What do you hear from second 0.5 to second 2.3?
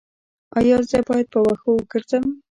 ایا زه باید په وښو وګرځم؟